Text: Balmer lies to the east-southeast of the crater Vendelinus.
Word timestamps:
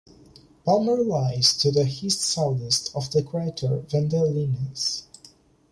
Balmer 0.65 0.97
lies 0.97 1.55
to 1.57 1.69
the 1.69 1.83
east-southeast 1.85 2.89
of 2.95 3.11
the 3.11 3.21
crater 3.21 3.83
Vendelinus. 3.87 5.03